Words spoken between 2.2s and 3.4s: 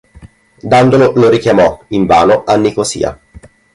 a Nicosia.